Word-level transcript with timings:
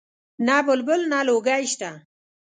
نه 0.47 0.57
بلبل 0.65 1.01
نه 1.11 1.19
لولکۍ 1.27 1.63
شته 1.73 1.89